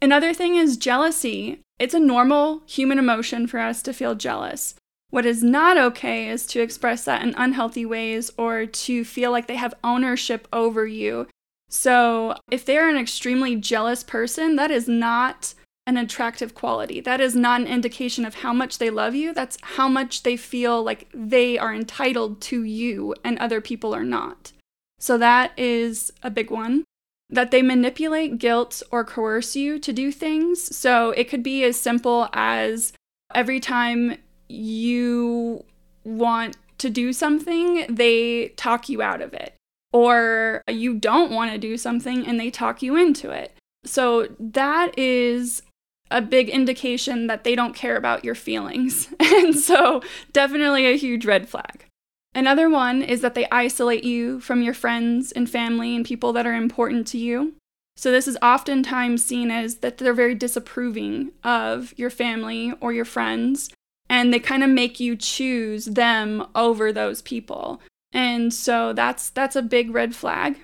Another 0.00 0.32
thing 0.32 0.56
is 0.56 0.76
jealousy. 0.76 1.60
It's 1.78 1.94
a 1.94 2.00
normal 2.00 2.62
human 2.66 2.98
emotion 2.98 3.46
for 3.46 3.58
us 3.58 3.82
to 3.82 3.92
feel 3.92 4.14
jealous. 4.14 4.74
What 5.10 5.26
is 5.26 5.42
not 5.42 5.76
okay 5.76 6.28
is 6.28 6.46
to 6.46 6.60
express 6.60 7.04
that 7.04 7.22
in 7.22 7.34
unhealthy 7.36 7.84
ways 7.84 8.30
or 8.38 8.64
to 8.64 9.04
feel 9.04 9.32
like 9.32 9.48
they 9.48 9.56
have 9.56 9.74
ownership 9.82 10.46
over 10.52 10.86
you. 10.86 11.26
So, 11.68 12.34
if 12.50 12.64
they're 12.64 12.88
an 12.88 12.96
extremely 12.96 13.56
jealous 13.56 14.02
person, 14.02 14.56
that 14.56 14.70
is 14.70 14.88
not 14.88 15.54
an 15.86 15.96
attractive 15.96 16.54
quality. 16.54 17.00
That 17.00 17.20
is 17.20 17.34
not 17.34 17.60
an 17.60 17.66
indication 17.66 18.24
of 18.24 18.36
how 18.36 18.52
much 18.52 18.78
they 18.78 18.90
love 18.90 19.14
you. 19.14 19.32
That's 19.32 19.58
how 19.62 19.88
much 19.88 20.22
they 20.22 20.36
feel 20.36 20.82
like 20.82 21.08
they 21.12 21.58
are 21.58 21.74
entitled 21.74 22.40
to 22.42 22.62
you 22.62 23.14
and 23.24 23.38
other 23.38 23.60
people 23.60 23.94
are 23.94 24.04
not. 24.04 24.52
So, 24.98 25.18
that 25.18 25.52
is 25.56 26.12
a 26.22 26.30
big 26.30 26.50
one. 26.50 26.84
That 27.28 27.50
they 27.52 27.62
manipulate, 27.62 28.38
guilt, 28.38 28.82
or 28.90 29.04
coerce 29.04 29.54
you 29.54 29.78
to 29.80 29.92
do 29.92 30.12
things. 30.12 30.76
So, 30.76 31.10
it 31.10 31.28
could 31.28 31.42
be 31.42 31.64
as 31.64 31.80
simple 31.80 32.28
as 32.32 32.92
every 33.32 33.60
time 33.60 34.18
you 34.50 35.64
want 36.04 36.56
to 36.78 36.90
do 36.90 37.12
something, 37.12 37.86
they 37.88 38.48
talk 38.56 38.88
you 38.88 39.02
out 39.02 39.20
of 39.20 39.32
it. 39.32 39.54
Or 39.92 40.62
you 40.68 40.94
don't 40.94 41.32
want 41.32 41.52
to 41.52 41.58
do 41.58 41.76
something 41.76 42.26
and 42.26 42.38
they 42.38 42.50
talk 42.50 42.82
you 42.82 42.96
into 42.96 43.30
it. 43.30 43.56
So 43.84 44.28
that 44.38 44.96
is 44.98 45.62
a 46.10 46.20
big 46.20 46.48
indication 46.48 47.26
that 47.28 47.44
they 47.44 47.54
don't 47.54 47.74
care 47.74 47.96
about 47.96 48.24
your 48.24 48.34
feelings. 48.34 49.08
And 49.40 49.56
so, 49.56 50.02
definitely 50.32 50.86
a 50.86 50.98
huge 50.98 51.24
red 51.24 51.48
flag. 51.48 51.86
Another 52.34 52.68
one 52.68 53.00
is 53.00 53.22
that 53.22 53.34
they 53.34 53.48
isolate 53.50 54.04
you 54.04 54.38
from 54.38 54.60
your 54.60 54.74
friends 54.74 55.32
and 55.32 55.48
family 55.48 55.96
and 55.96 56.04
people 56.04 56.32
that 56.34 56.46
are 56.46 56.54
important 56.54 57.06
to 57.08 57.18
you. 57.18 57.54
So, 57.96 58.10
this 58.10 58.28
is 58.28 58.36
oftentimes 58.42 59.24
seen 59.24 59.50
as 59.50 59.76
that 59.76 59.96
they're 59.96 60.12
very 60.12 60.34
disapproving 60.34 61.32
of 61.42 61.94
your 61.96 62.10
family 62.10 62.74
or 62.80 62.92
your 62.92 63.06
friends 63.06 63.70
and 64.10 64.34
they 64.34 64.40
kind 64.40 64.64
of 64.64 64.68
make 64.68 64.98
you 65.00 65.16
choose 65.16 65.86
them 65.86 66.44
over 66.56 66.92
those 66.92 67.22
people. 67.22 67.80
And 68.12 68.52
so 68.52 68.92
that's 68.92 69.30
that's 69.30 69.56
a 69.56 69.62
big 69.62 69.94
red 69.94 70.14
flag. 70.14 70.58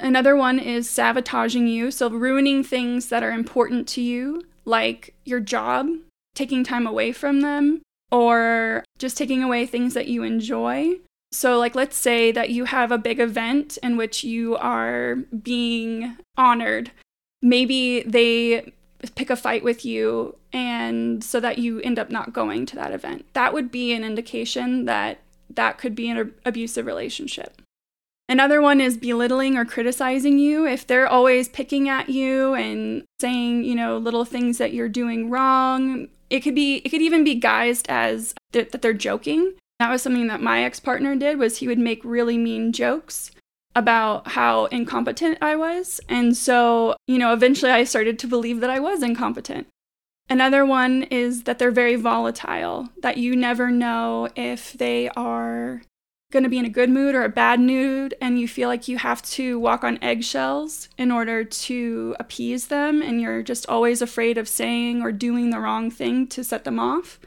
Another 0.00 0.34
one 0.34 0.58
is 0.58 0.90
sabotaging 0.90 1.68
you, 1.68 1.90
so 1.90 2.10
ruining 2.10 2.64
things 2.64 3.08
that 3.08 3.22
are 3.22 3.30
important 3.30 3.86
to 3.88 4.00
you, 4.00 4.42
like 4.64 5.14
your 5.24 5.38
job, 5.38 5.88
taking 6.34 6.64
time 6.64 6.86
away 6.86 7.12
from 7.12 7.40
them, 7.42 7.82
or 8.10 8.82
just 8.98 9.16
taking 9.16 9.42
away 9.42 9.64
things 9.64 9.94
that 9.94 10.08
you 10.08 10.22
enjoy. 10.24 10.96
So, 11.30 11.58
like, 11.58 11.74
let's 11.74 11.96
say 11.96 12.32
that 12.32 12.50
you 12.50 12.64
have 12.64 12.90
a 12.90 12.98
big 12.98 13.20
event 13.20 13.78
in 13.82 13.96
which 13.96 14.24
you 14.24 14.56
are 14.56 15.16
being 15.42 16.16
honored. 16.36 16.90
Maybe 17.40 18.02
they 18.02 18.72
pick 19.14 19.30
a 19.30 19.36
fight 19.36 19.64
with 19.64 19.84
you 19.84 20.36
and 20.52 21.22
so 21.24 21.40
that 21.40 21.58
you 21.58 21.80
end 21.80 21.98
up 21.98 22.10
not 22.10 22.32
going 22.32 22.66
to 22.66 22.76
that 22.76 22.92
event. 22.92 23.26
That 23.32 23.52
would 23.52 23.70
be 23.70 23.92
an 23.92 24.04
indication 24.04 24.84
that 24.84 25.20
that 25.50 25.78
could 25.78 25.94
be 25.94 26.08
an 26.08 26.34
abusive 26.44 26.86
relationship. 26.86 27.60
Another 28.28 28.62
one 28.62 28.80
is 28.80 28.96
belittling 28.96 29.58
or 29.58 29.64
criticizing 29.64 30.38
you. 30.38 30.66
If 30.66 30.86
they're 30.86 31.08
always 31.08 31.48
picking 31.48 31.88
at 31.88 32.08
you 32.08 32.54
and 32.54 33.04
saying, 33.20 33.64
you 33.64 33.74
know, 33.74 33.98
little 33.98 34.24
things 34.24 34.58
that 34.58 34.72
you're 34.72 34.88
doing 34.88 35.28
wrong, 35.28 36.08
it 36.30 36.40
could 36.40 36.54
be 36.54 36.76
it 36.76 36.88
could 36.88 37.02
even 37.02 37.24
be 37.24 37.38
guised 37.38 37.86
as 37.88 38.34
th- 38.52 38.70
that 38.70 38.80
they're 38.80 38.94
joking. 38.94 39.54
That 39.80 39.90
was 39.90 40.00
something 40.00 40.28
that 40.28 40.40
my 40.40 40.62
ex-partner 40.62 41.16
did 41.16 41.38
was 41.38 41.58
he 41.58 41.66
would 41.66 41.78
make 41.78 42.04
really 42.04 42.38
mean 42.38 42.72
jokes 42.72 43.31
about 43.74 44.28
how 44.28 44.66
incompetent 44.66 45.38
I 45.40 45.56
was. 45.56 46.00
And 46.08 46.36
so, 46.36 46.94
you 47.06 47.18
know, 47.18 47.32
eventually 47.32 47.70
I 47.70 47.84
started 47.84 48.18
to 48.20 48.26
believe 48.26 48.60
that 48.60 48.70
I 48.70 48.80
was 48.80 49.02
incompetent. 49.02 49.66
Another 50.28 50.64
one 50.64 51.02
is 51.04 51.44
that 51.44 51.58
they're 51.58 51.70
very 51.70 51.96
volatile, 51.96 52.88
that 53.02 53.16
you 53.16 53.34
never 53.36 53.70
know 53.70 54.28
if 54.36 54.72
they 54.72 55.08
are 55.10 55.82
going 56.30 56.44
to 56.44 56.48
be 56.48 56.58
in 56.58 56.64
a 56.64 56.70
good 56.70 56.88
mood 56.88 57.14
or 57.14 57.24
a 57.24 57.28
bad 57.28 57.60
mood, 57.60 58.14
and 58.18 58.40
you 58.40 58.48
feel 58.48 58.68
like 58.68 58.88
you 58.88 58.96
have 58.96 59.20
to 59.20 59.58
walk 59.58 59.84
on 59.84 59.98
eggshells 60.00 60.88
in 60.96 61.10
order 61.10 61.44
to 61.44 62.16
appease 62.18 62.68
them, 62.68 63.02
and 63.02 63.20
you're 63.20 63.42
just 63.42 63.68
always 63.68 64.00
afraid 64.00 64.38
of 64.38 64.48
saying 64.48 65.02
or 65.02 65.12
doing 65.12 65.50
the 65.50 65.60
wrong 65.60 65.90
thing 65.90 66.26
to 66.28 66.42
set 66.42 66.64
them 66.64 66.78
off. 66.78 67.20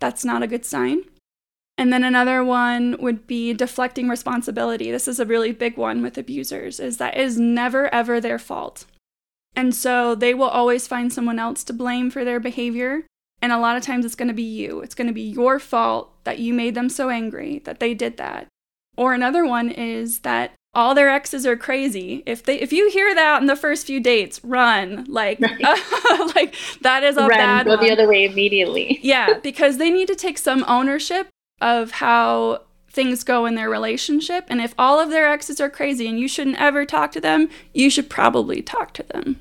That's 0.00 0.24
not 0.24 0.42
a 0.42 0.46
good 0.46 0.66
sign. 0.66 1.04
And 1.82 1.92
then 1.92 2.04
another 2.04 2.44
one 2.44 2.96
would 3.00 3.26
be 3.26 3.52
deflecting 3.52 4.08
responsibility. 4.08 4.92
This 4.92 5.08
is 5.08 5.18
a 5.18 5.26
really 5.26 5.50
big 5.50 5.76
one 5.76 6.00
with 6.00 6.16
abusers 6.16 6.78
is 6.78 6.98
that 6.98 7.16
is 7.16 7.40
never 7.40 7.92
ever 7.92 8.20
their 8.20 8.38
fault. 8.38 8.84
And 9.56 9.74
so 9.74 10.14
they 10.14 10.32
will 10.32 10.46
always 10.46 10.86
find 10.86 11.12
someone 11.12 11.40
else 11.40 11.64
to 11.64 11.72
blame 11.72 12.08
for 12.08 12.24
their 12.24 12.38
behavior. 12.38 13.04
And 13.42 13.50
a 13.50 13.58
lot 13.58 13.76
of 13.76 13.82
times 13.82 14.04
it's 14.04 14.14
going 14.14 14.28
to 14.28 14.32
be 14.32 14.44
you. 14.44 14.80
It's 14.80 14.94
going 14.94 15.08
to 15.08 15.12
be 15.12 15.22
your 15.22 15.58
fault 15.58 16.12
that 16.22 16.38
you 16.38 16.54
made 16.54 16.76
them 16.76 16.88
so 16.88 17.10
angry 17.10 17.58
that 17.64 17.80
they 17.80 17.94
did 17.94 18.16
that. 18.16 18.46
Or 18.96 19.12
another 19.12 19.44
one 19.44 19.68
is 19.68 20.20
that 20.20 20.52
all 20.74 20.94
their 20.94 21.10
exes 21.10 21.44
are 21.44 21.56
crazy. 21.56 22.22
If 22.26 22.44
they 22.44 22.60
if 22.60 22.72
you 22.72 22.90
hear 22.90 23.12
that 23.12 23.40
in 23.40 23.48
the 23.48 23.56
first 23.56 23.88
few 23.88 23.98
dates, 23.98 24.40
run. 24.44 25.04
Like 25.08 25.40
right. 25.40 25.64
uh, 25.64 26.32
like 26.36 26.54
that 26.82 27.02
is 27.02 27.16
a 27.16 27.22
run, 27.22 27.30
bad 27.30 27.66
go 27.66 27.74
one. 27.74 27.84
the 27.84 27.90
other 27.90 28.06
way 28.06 28.24
immediately. 28.24 29.00
yeah, 29.02 29.40
because 29.42 29.78
they 29.78 29.90
need 29.90 30.06
to 30.06 30.14
take 30.14 30.38
some 30.38 30.64
ownership 30.68 31.26
of 31.62 31.92
how 31.92 32.62
things 32.90 33.24
go 33.24 33.46
in 33.46 33.54
their 33.54 33.70
relationship. 33.70 34.44
And 34.48 34.60
if 34.60 34.74
all 34.76 35.00
of 35.00 35.10
their 35.10 35.26
exes 35.26 35.60
are 35.60 35.70
crazy 35.70 36.06
and 36.06 36.20
you 36.20 36.28
shouldn't 36.28 36.60
ever 36.60 36.84
talk 36.84 37.12
to 37.12 37.20
them, 37.20 37.48
you 37.72 37.88
should 37.88 38.10
probably 38.10 38.60
talk 38.60 38.92
to 38.94 39.02
them. 39.02 39.40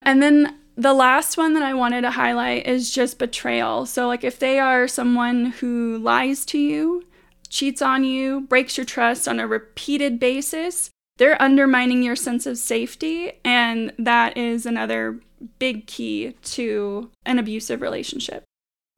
And 0.00 0.22
then 0.22 0.58
the 0.76 0.94
last 0.94 1.36
one 1.36 1.54
that 1.54 1.62
I 1.62 1.74
wanted 1.74 2.02
to 2.02 2.12
highlight 2.12 2.66
is 2.66 2.90
just 2.90 3.18
betrayal. 3.18 3.86
So, 3.86 4.06
like, 4.06 4.24
if 4.24 4.38
they 4.38 4.58
are 4.58 4.88
someone 4.88 5.46
who 5.46 5.98
lies 5.98 6.44
to 6.46 6.58
you, 6.58 7.04
cheats 7.48 7.82
on 7.82 8.04
you, 8.04 8.42
breaks 8.42 8.76
your 8.76 8.86
trust 8.86 9.28
on 9.28 9.38
a 9.38 9.46
repeated 9.46 10.18
basis, 10.18 10.90
they're 11.18 11.40
undermining 11.40 12.02
your 12.02 12.16
sense 12.16 12.46
of 12.46 12.56
safety. 12.56 13.32
And 13.44 13.92
that 13.98 14.36
is 14.36 14.64
another 14.64 15.20
big 15.58 15.86
key 15.86 16.34
to 16.42 17.10
an 17.26 17.38
abusive 17.38 17.82
relationship. 17.82 18.44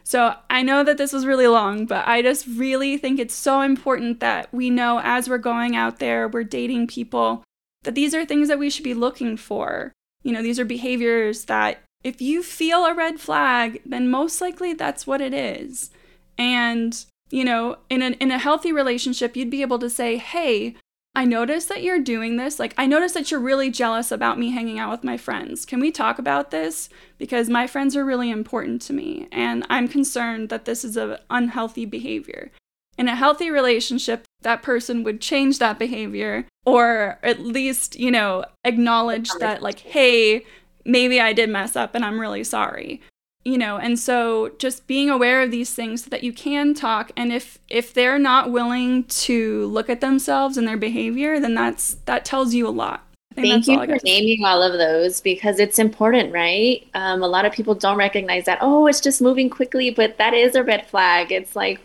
So 0.04 0.34
I 0.50 0.62
know 0.62 0.84
that 0.84 0.98
this 0.98 1.14
was 1.14 1.24
really 1.24 1.46
long, 1.46 1.86
but 1.86 2.06
I 2.06 2.20
just 2.20 2.46
really 2.46 2.98
think 2.98 3.18
it's 3.18 3.34
so 3.34 3.62
important 3.62 4.20
that 4.20 4.52
we 4.52 4.68
know 4.68 5.00
as 5.02 5.28
we're 5.28 5.38
going 5.38 5.74
out 5.74 5.98
there, 5.98 6.28
we're 6.28 6.44
dating 6.44 6.88
people, 6.88 7.42
that 7.84 7.94
these 7.94 8.14
are 8.14 8.24
things 8.24 8.48
that 8.48 8.58
we 8.58 8.68
should 8.68 8.84
be 8.84 8.94
looking 8.94 9.38
for. 9.38 9.92
You 10.22 10.32
know, 10.32 10.42
these 10.42 10.60
are 10.60 10.64
behaviors 10.66 11.46
that 11.46 11.82
if 12.02 12.20
you 12.20 12.42
feel 12.42 12.84
a 12.84 12.94
red 12.94 13.18
flag, 13.18 13.80
then 13.86 14.10
most 14.10 14.42
likely 14.42 14.74
that's 14.74 15.06
what 15.06 15.22
it 15.22 15.32
is. 15.32 15.90
And, 16.36 17.02
you 17.30 17.44
know, 17.44 17.78
in 17.88 18.02
a, 18.02 18.10
in 18.20 18.30
a 18.30 18.38
healthy 18.38 18.72
relationship, 18.72 19.36
you'd 19.36 19.50
be 19.50 19.62
able 19.62 19.78
to 19.78 19.88
say, 19.88 20.18
hey, 20.18 20.76
I 21.16 21.24
noticed 21.24 21.68
that 21.68 21.82
you're 21.82 22.00
doing 22.00 22.36
this. 22.36 22.58
Like, 22.58 22.74
I 22.76 22.86
noticed 22.86 23.14
that 23.14 23.30
you're 23.30 23.40
really 23.40 23.70
jealous 23.70 24.10
about 24.10 24.38
me 24.38 24.50
hanging 24.50 24.78
out 24.78 24.90
with 24.90 25.04
my 25.04 25.16
friends. 25.16 25.64
Can 25.64 25.78
we 25.78 25.92
talk 25.92 26.18
about 26.18 26.50
this? 26.50 26.88
Because 27.18 27.48
my 27.48 27.66
friends 27.66 27.96
are 27.96 28.04
really 28.04 28.30
important 28.30 28.82
to 28.82 28.92
me, 28.92 29.28
and 29.30 29.64
I'm 29.70 29.86
concerned 29.86 30.48
that 30.48 30.64
this 30.64 30.84
is 30.84 30.96
an 30.96 31.18
unhealthy 31.30 31.84
behavior. 31.86 32.50
In 32.98 33.08
a 33.08 33.16
healthy 33.16 33.50
relationship, 33.50 34.24
that 34.42 34.62
person 34.62 35.04
would 35.04 35.20
change 35.20 35.58
that 35.58 35.78
behavior 35.78 36.46
or 36.64 37.18
at 37.22 37.40
least, 37.40 37.98
you 37.98 38.10
know, 38.10 38.44
acknowledge 38.64 39.30
that, 39.40 39.62
like, 39.62 39.80
hey, 39.80 40.44
maybe 40.84 41.20
I 41.20 41.32
did 41.32 41.48
mess 41.48 41.76
up 41.76 41.94
and 41.94 42.04
I'm 42.04 42.20
really 42.20 42.44
sorry 42.44 43.00
you 43.44 43.58
know 43.58 43.76
and 43.76 43.98
so 43.98 44.50
just 44.58 44.86
being 44.86 45.10
aware 45.10 45.42
of 45.42 45.50
these 45.50 45.74
things 45.74 46.04
so 46.04 46.10
that 46.10 46.24
you 46.24 46.32
can 46.32 46.74
talk 46.74 47.10
and 47.16 47.32
if 47.32 47.58
if 47.68 47.92
they're 47.92 48.18
not 48.18 48.50
willing 48.50 49.04
to 49.04 49.66
look 49.66 49.90
at 49.90 50.00
themselves 50.00 50.56
and 50.56 50.66
their 50.66 50.76
behavior 50.76 51.38
then 51.38 51.54
that's 51.54 51.94
that 52.06 52.24
tells 52.24 52.54
you 52.54 52.66
a 52.66 52.70
lot 52.70 53.04
Thank 53.34 53.66
you 53.66 53.84
for 53.84 53.98
naming 54.04 54.44
all 54.44 54.62
of 54.62 54.74
those 54.74 55.20
because 55.20 55.58
it's 55.58 55.78
important, 55.78 56.32
right? 56.32 56.86
Um, 56.94 57.22
a 57.22 57.26
lot 57.26 57.44
of 57.44 57.52
people 57.52 57.74
don't 57.74 57.96
recognize 57.96 58.44
that. 58.44 58.58
Oh, 58.60 58.86
it's 58.86 59.00
just 59.00 59.20
moving 59.20 59.50
quickly, 59.50 59.90
but 59.90 60.18
that 60.18 60.34
is 60.34 60.54
a 60.54 60.62
red 60.62 60.86
flag. 60.86 61.32
It's 61.32 61.56
like, 61.56 61.80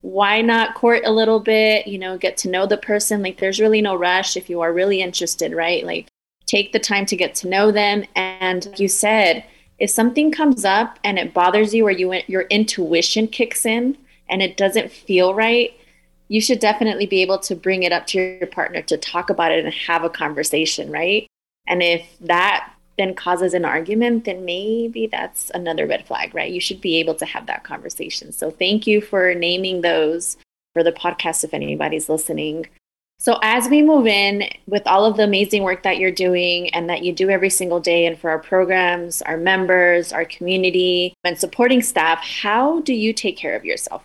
why 0.00 0.40
not 0.40 0.74
court 0.74 1.02
a 1.04 1.12
little 1.12 1.40
bit? 1.40 1.86
You 1.86 1.98
know, 1.98 2.16
get 2.16 2.36
to 2.38 2.48
know 2.48 2.66
the 2.66 2.78
person. 2.78 3.22
Like, 3.22 3.38
there's 3.38 3.60
really 3.60 3.82
no 3.82 3.94
rush 3.94 4.36
if 4.36 4.48
you 4.48 4.62
are 4.62 4.72
really 4.72 5.02
interested, 5.02 5.52
right? 5.52 5.84
Like, 5.84 6.06
take 6.46 6.72
the 6.72 6.78
time 6.78 7.06
to 7.06 7.16
get 7.16 7.34
to 7.36 7.48
know 7.48 7.70
them. 7.70 8.04
And 8.14 8.64
like 8.66 8.80
you 8.80 8.88
said, 8.88 9.44
if 9.78 9.90
something 9.90 10.30
comes 10.30 10.64
up 10.64 10.98
and 11.04 11.18
it 11.18 11.34
bothers 11.34 11.74
you 11.74 11.86
or 11.86 11.90
you 11.90 12.12
your 12.26 12.42
intuition 12.42 13.28
kicks 13.28 13.66
in 13.66 13.96
and 14.28 14.42
it 14.42 14.56
doesn't 14.56 14.90
feel 14.90 15.34
right, 15.34 15.72
you 16.28 16.40
should 16.40 16.58
definitely 16.58 17.06
be 17.06 17.22
able 17.22 17.38
to 17.38 17.54
bring 17.54 17.82
it 17.82 17.92
up 17.92 18.06
to 18.08 18.18
your 18.18 18.46
partner 18.46 18.82
to 18.82 18.96
talk 18.96 19.30
about 19.30 19.52
it 19.52 19.64
and 19.64 19.74
have 19.74 20.04
a 20.04 20.10
conversation, 20.10 20.90
right? 20.90 21.26
And 21.66 21.82
if 21.82 22.06
that 22.20 22.72
then 22.96 23.14
causes 23.14 23.54
an 23.54 23.64
argument, 23.64 24.24
then 24.24 24.44
maybe 24.44 25.06
that's 25.06 25.50
another 25.50 25.86
red 25.86 26.06
flag, 26.06 26.34
right? 26.34 26.52
You 26.52 26.60
should 26.60 26.80
be 26.80 26.96
able 27.00 27.14
to 27.16 27.26
have 27.26 27.46
that 27.46 27.64
conversation. 27.64 28.32
So 28.32 28.50
thank 28.50 28.86
you 28.86 29.00
for 29.00 29.34
naming 29.34 29.80
those 29.80 30.36
for 30.72 30.82
the 30.82 30.92
podcast 30.92 31.44
if 31.44 31.52
anybody's 31.52 32.08
listening. 32.08 32.66
So, 33.18 33.38
as 33.42 33.68
we 33.68 33.80
move 33.80 34.06
in 34.06 34.48
with 34.66 34.86
all 34.86 35.04
of 35.04 35.16
the 35.16 35.24
amazing 35.24 35.62
work 35.62 35.82
that 35.84 35.98
you're 35.98 36.10
doing 36.10 36.68
and 36.74 36.90
that 36.90 37.02
you 37.02 37.12
do 37.12 37.30
every 37.30 37.48
single 37.48 37.80
day, 37.80 38.06
and 38.06 38.18
for 38.18 38.28
our 38.28 38.38
programs, 38.38 39.22
our 39.22 39.36
members, 39.36 40.12
our 40.12 40.24
community, 40.24 41.14
and 41.24 41.38
supporting 41.38 41.80
staff, 41.80 42.18
how 42.18 42.80
do 42.80 42.92
you 42.92 43.12
take 43.12 43.36
care 43.36 43.56
of 43.56 43.64
yourself? 43.64 44.02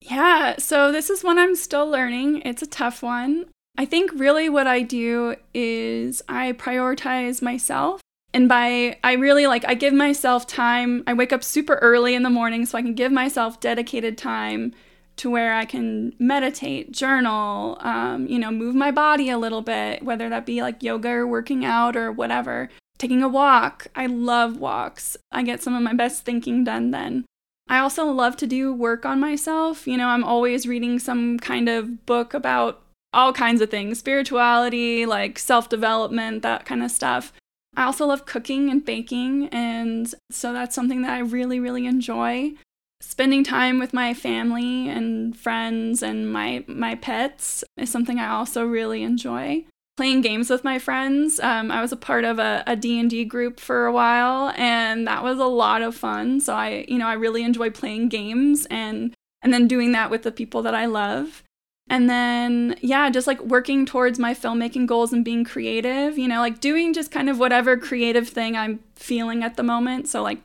Yeah, 0.00 0.56
so 0.58 0.92
this 0.92 1.10
is 1.10 1.24
one 1.24 1.38
I'm 1.38 1.56
still 1.56 1.88
learning. 1.88 2.42
It's 2.44 2.62
a 2.62 2.66
tough 2.66 3.02
one. 3.02 3.46
I 3.76 3.84
think 3.84 4.10
really 4.14 4.48
what 4.48 4.66
I 4.66 4.82
do 4.82 5.36
is 5.54 6.22
I 6.28 6.52
prioritize 6.52 7.42
myself. 7.42 8.00
And 8.32 8.48
by 8.48 8.98
I 9.02 9.14
really 9.14 9.46
like 9.46 9.64
I 9.64 9.74
give 9.74 9.92
myself 9.92 10.46
time. 10.46 11.02
I 11.06 11.14
wake 11.14 11.32
up 11.32 11.42
super 11.42 11.74
early 11.76 12.14
in 12.14 12.22
the 12.22 12.30
morning 12.30 12.64
so 12.64 12.78
I 12.78 12.82
can 12.82 12.94
give 12.94 13.10
myself 13.10 13.60
dedicated 13.60 14.16
time 14.16 14.72
to 15.16 15.30
where 15.30 15.54
I 15.54 15.64
can 15.64 16.14
meditate, 16.18 16.92
journal, 16.92 17.76
um, 17.80 18.26
you 18.26 18.38
know, 18.38 18.50
move 18.50 18.74
my 18.74 18.90
body 18.90 19.30
a 19.30 19.38
little 19.38 19.62
bit, 19.62 20.02
whether 20.02 20.28
that 20.28 20.46
be 20.46 20.62
like 20.62 20.82
yoga 20.82 21.10
or 21.10 21.26
working 21.26 21.64
out 21.64 21.96
or 21.96 22.10
whatever. 22.10 22.68
Taking 22.98 23.22
a 23.22 23.28
walk. 23.28 23.86
I 23.94 24.06
love 24.06 24.58
walks. 24.58 25.16
I 25.32 25.42
get 25.42 25.62
some 25.62 25.74
of 25.74 25.82
my 25.82 25.94
best 25.94 26.24
thinking 26.24 26.64
done 26.64 26.90
then. 26.90 27.24
I 27.68 27.78
also 27.78 28.06
love 28.06 28.36
to 28.38 28.46
do 28.46 28.74
work 28.74 29.06
on 29.06 29.20
myself. 29.20 29.86
You 29.86 29.96
know, 29.96 30.08
I'm 30.08 30.24
always 30.24 30.66
reading 30.66 30.98
some 30.98 31.38
kind 31.38 31.68
of 31.68 32.04
book 32.04 32.34
about 32.34 32.82
all 33.12 33.32
kinds 33.32 33.60
of 33.60 33.70
things 33.70 33.98
spirituality, 33.98 35.06
like 35.06 35.38
self 35.38 35.68
development, 35.68 36.42
that 36.42 36.64
kind 36.64 36.82
of 36.82 36.90
stuff. 36.90 37.32
I 37.76 37.84
also 37.84 38.06
love 38.06 38.26
cooking 38.26 38.70
and 38.70 38.84
baking, 38.84 39.48
and 39.48 40.12
so 40.30 40.52
that's 40.52 40.74
something 40.74 41.02
that 41.02 41.12
I 41.12 41.20
really, 41.20 41.60
really 41.60 41.86
enjoy. 41.86 42.54
Spending 43.00 43.42
time 43.42 43.78
with 43.78 43.94
my 43.94 44.12
family 44.12 44.88
and 44.88 45.36
friends 45.36 46.02
and 46.02 46.30
my, 46.30 46.64
my 46.66 46.94
pets 46.94 47.64
is 47.76 47.90
something 47.90 48.18
I 48.18 48.28
also 48.28 48.64
really 48.64 49.02
enjoy 49.02 49.64
playing 49.96 50.22
games 50.22 50.48
with 50.48 50.64
my 50.64 50.78
friends. 50.78 51.38
Um, 51.40 51.70
I 51.70 51.82
was 51.82 51.92
a 51.92 51.96
part 51.96 52.24
of 52.24 52.38
a, 52.38 52.62
a 52.66 52.76
D&D 52.76 53.26
group 53.26 53.60
for 53.60 53.84
a 53.84 53.92
while 53.92 54.52
and 54.56 55.06
that 55.06 55.22
was 55.22 55.38
a 55.38 55.44
lot 55.44 55.82
of 55.82 55.94
fun. 55.94 56.40
So 56.40 56.54
I, 56.54 56.86
you 56.88 56.96
know, 56.96 57.06
I 57.06 57.12
really 57.12 57.42
enjoy 57.42 57.70
playing 57.70 58.08
games 58.08 58.66
and 58.70 59.12
and 59.42 59.52
then 59.52 59.66
doing 59.66 59.92
that 59.92 60.10
with 60.10 60.22
the 60.22 60.32
people 60.32 60.62
that 60.62 60.74
I 60.74 60.86
love. 60.86 61.42
And 61.88 62.08
then 62.08 62.76
yeah, 62.80 63.10
just 63.10 63.26
like 63.26 63.40
working 63.40 63.84
towards 63.84 64.18
my 64.18 64.32
filmmaking 64.32 64.86
goals 64.86 65.12
and 65.12 65.24
being 65.24 65.44
creative, 65.44 66.16
you 66.16 66.28
know, 66.28 66.40
like 66.40 66.60
doing 66.60 66.94
just 66.94 67.10
kind 67.10 67.28
of 67.28 67.38
whatever 67.38 67.76
creative 67.76 68.28
thing 68.28 68.56
I'm 68.56 68.80
feeling 68.94 69.42
at 69.42 69.56
the 69.56 69.62
moment. 69.62 70.08
So 70.08 70.22
like 70.22 70.38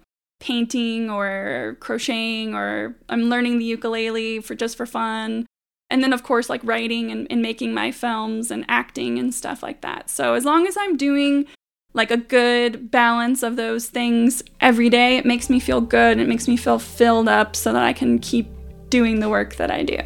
painting 0.46 1.10
or 1.10 1.76
crocheting 1.80 2.54
or 2.54 2.96
I'm 3.10 3.24
learning 3.24 3.58
the 3.58 3.66
ukulele 3.66 4.42
for 4.42 4.54
just 4.54 4.78
for 4.78 4.86
fun. 4.86 5.48
And 5.90 6.04
then 6.04 6.14
of 6.14 6.22
course 6.22 6.52
like 6.52 6.62
writing 6.64 7.10
and, 7.10 7.26
and 7.32 7.42
making 7.42 7.74
my 7.74 7.92
films 7.92 8.52
and 8.52 8.64
acting 8.68 9.18
and 9.18 9.34
stuff 9.34 9.64
like 9.64 9.82
that. 9.82 10.08
So 10.08 10.36
as 10.36 10.46
long 10.46 10.68
as 10.68 10.78
i'm 10.78 10.98
doing 10.98 11.48
like 11.94 12.12
a 12.12 12.18
good 12.18 12.92
balance 12.92 13.42
of 13.42 13.56
those 13.56 13.88
things 13.90 14.44
every 14.62 14.90
day 14.90 15.18
it 15.18 15.26
makes 15.26 15.50
me 15.50 15.60
feel 15.60 15.82
good. 15.82 16.20
It 16.20 16.28
makes 16.28 16.48
me 16.48 16.58
feel 16.58 16.78
filled 16.78 17.28
up 17.28 17.56
so 17.56 17.74
that 17.74 17.84
i 17.84 17.92
can 17.92 18.20
keep 18.20 18.48
doing 18.90 19.22
the 19.22 19.30
work 19.30 19.56
that 19.56 19.72
i 19.72 19.82
do. 19.82 20.00